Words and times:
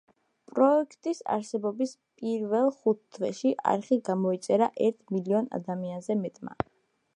პროექტის 0.51 1.19
არსებობის 1.33 1.93
პირველ 2.21 2.71
ხუთ 2.79 3.03
თვეში, 3.19 3.53
არხი 3.75 4.01
გამოიწერა 4.09 4.73
ერთ 4.89 5.17
მილიონ 5.17 5.55
ადამიანზე 5.59 6.21
მეტმა. 6.27 6.61